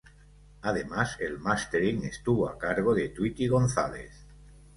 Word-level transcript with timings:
Además 0.63 1.17
el 1.19 1.37
mastering 1.37 2.05
estuvo 2.05 2.49
a 2.49 2.57
cargo 2.57 2.95
de 2.95 3.09
Tweety 3.09 3.47
González. 3.47 4.11